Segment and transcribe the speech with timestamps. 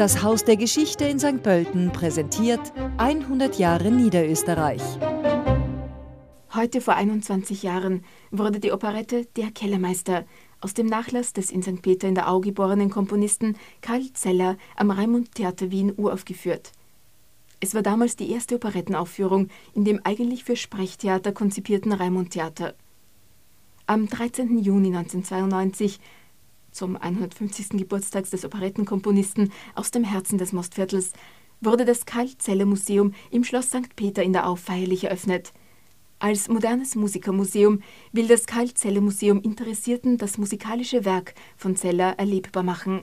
[0.00, 1.42] Das Haus der Geschichte in St.
[1.42, 4.80] Pölten präsentiert 100 Jahre Niederösterreich.
[6.54, 10.24] Heute vor 21 Jahren wurde die Operette Der Kellermeister
[10.62, 11.82] aus dem Nachlass des in St.
[11.82, 16.72] Peter in der Au geborenen Komponisten Karl Zeller am Raimund Theater Wien uraufgeführt.
[17.60, 22.74] Es war damals die erste Operettenaufführung in dem eigentlich für Sprechtheater konzipierten Raimund Theater.
[23.84, 24.56] Am 13.
[24.56, 26.00] Juni 1992,
[26.70, 27.70] zum 150.
[27.70, 31.12] Geburtstag des Operettenkomponisten aus dem Herzen des Mostviertels,
[31.60, 33.94] wurde das Karl-Zeller-Museum im Schloss St.
[33.96, 35.52] Peter in der Au feierlich eröffnet.
[36.18, 43.02] Als modernes Musikermuseum will das Karl-Zeller-Museum Interessierten das musikalische Werk von Zeller erlebbar machen.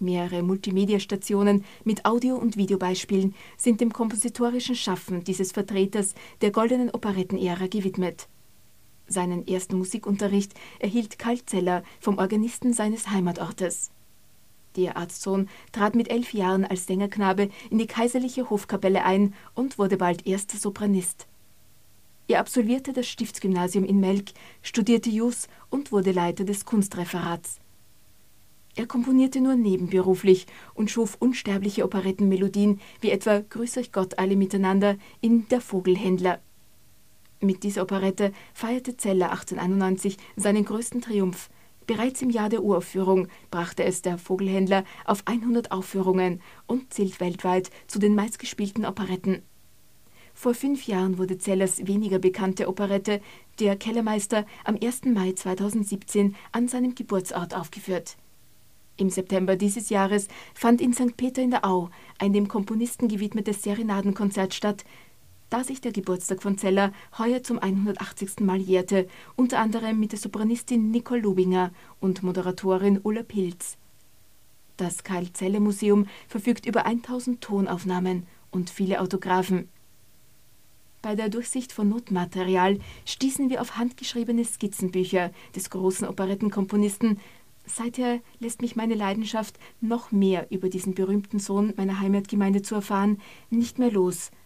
[0.00, 7.68] Mehrere Multimedia-Stationen mit Audio- und Videobeispielen sind dem kompositorischen Schaffen dieses Vertreters der goldenen Operettenära
[7.68, 8.28] gewidmet.
[9.06, 13.90] Seinen ersten Musikunterricht erhielt Karl Zeller vom Organisten seines Heimatortes.
[14.76, 19.96] Der Arztsohn trat mit elf Jahren als Sängerknabe in die kaiserliche Hofkapelle ein und wurde
[19.96, 21.26] bald erster Sopranist.
[22.26, 24.30] Er absolvierte das Stiftsgymnasium in Melk,
[24.62, 27.60] studierte Jus und wurde Leiter des Kunstreferats.
[28.76, 34.96] Er komponierte nur nebenberuflich und schuf unsterbliche Operettenmelodien wie etwa Grüß euch Gott alle miteinander
[35.20, 36.40] in Der Vogelhändler.
[37.44, 41.50] Mit dieser Operette feierte Zeller 1891 seinen größten Triumph.
[41.86, 47.68] Bereits im Jahr der Uraufführung brachte es der Vogelhändler auf 100 Aufführungen und zählt weltweit
[47.86, 49.42] zu den meistgespielten Operetten.
[50.32, 53.20] Vor fünf Jahren wurde Zellers weniger bekannte Operette
[53.60, 55.04] Der Kellermeister am 1.
[55.04, 58.16] Mai 2017 an seinem Geburtsort aufgeführt.
[58.96, 61.18] Im September dieses Jahres fand in St.
[61.18, 64.84] Peter in der Au ein dem Komponisten gewidmetes Serenadenkonzert statt,
[65.54, 68.40] da sich der Geburtstag von Zeller heuer zum 180.
[68.40, 73.76] Mal jährte, unter anderem mit der Sopranistin Nicole Lubinger und Moderatorin Ulla Pilz.
[74.78, 79.68] Das Karl-Zeller-Museum verfügt über 1000 Tonaufnahmen und viele Autographen.
[81.02, 87.20] Bei der Durchsicht von Notmaterial stießen wir auf handgeschriebene Skizzenbücher des großen Operettenkomponisten.
[87.64, 93.20] Seither lässt mich meine Leidenschaft, noch mehr über diesen berühmten Sohn meiner Heimatgemeinde zu erfahren,
[93.50, 94.32] nicht mehr los–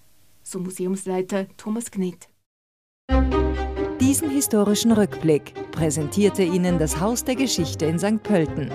[0.51, 2.29] so Museumsleiter Thomas Knet.
[4.01, 8.23] Diesen historischen Rückblick präsentierte Ihnen das Haus der Geschichte in St.
[8.23, 8.71] Pölten.